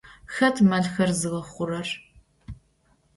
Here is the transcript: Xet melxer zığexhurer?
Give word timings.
Xet 0.35 0.57
melxer 0.69 1.09
zığexhurer? 1.21 1.89